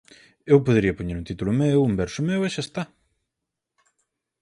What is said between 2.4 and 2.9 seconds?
e xa está.